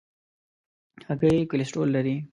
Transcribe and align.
هګۍ 1.07 1.37
کولیسټرول 1.49 1.89
لري. 1.95 2.15